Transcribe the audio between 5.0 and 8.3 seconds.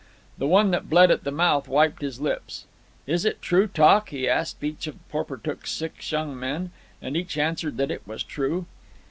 Porportuk's six young men. And each answered that it was